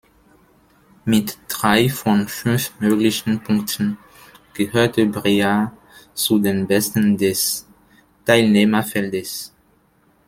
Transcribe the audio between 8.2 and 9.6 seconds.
Teilnehmerfeldes.